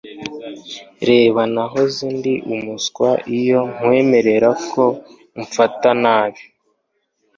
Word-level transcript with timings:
reba, 1.07 1.41
nahoze 1.53 2.05
ndi 2.17 2.33
umuswa 2.53 3.09
iyo 3.37 3.59
nkwemereye 3.73 4.49
ko 4.71 4.83
umfata 5.39 5.89
nabi 6.03 6.41